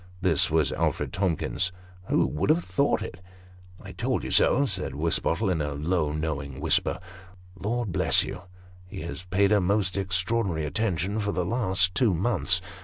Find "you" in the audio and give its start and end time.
4.23-4.31, 8.23-8.41